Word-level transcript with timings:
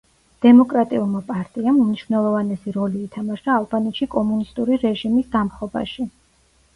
დემოკრატიულმა 0.43 1.19
პარტიამ 1.25 1.75
უმნიშვნელოვანესი 1.83 2.73
როლი 2.77 3.01
ითამაშა 3.07 3.53
ალბანეთში 3.57 4.07
კომუნისტური 4.15 4.79
რეჟიმის 4.85 5.29
დამხობაში. 5.37 6.07